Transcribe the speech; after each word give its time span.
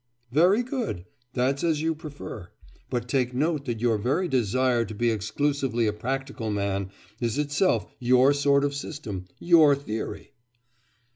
'Very 0.31 0.63
good! 0.63 1.05
That's 1.35 1.63
as 1.63 1.83
you 1.83 1.93
prefer. 1.93 2.49
But 2.89 3.07
take 3.07 3.35
note 3.35 3.65
that 3.65 3.81
your 3.81 3.99
very 3.99 4.27
desire 4.27 4.83
to 4.83 4.95
be 4.95 5.11
exclusively 5.11 5.85
a 5.85 5.93
practical 5.93 6.49
man 6.49 6.89
is 7.19 7.37
itself 7.37 7.85
your 7.99 8.33
sort 8.33 8.63
of 8.63 8.73
system 8.73 9.25
your 9.39 9.75
theory. 9.75 10.31